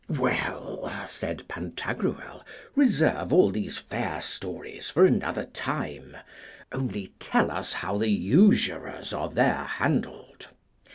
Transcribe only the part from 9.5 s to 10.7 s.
handled.